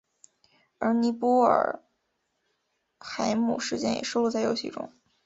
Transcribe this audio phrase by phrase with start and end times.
[0.79, 1.83] 而尼布尔
[2.97, 4.91] 海姆事件也收录在游戏中。